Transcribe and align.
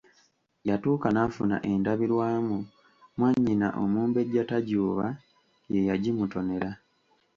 Yatuuka 0.67 1.07
n'afuna 1.11 1.55
endabirwamu, 1.71 2.57
mwannyina 3.17 3.67
Omumbejja 3.83 4.43
Tajuuba 4.49 5.07
ye 5.73 5.79
yagimutonera. 5.89 6.69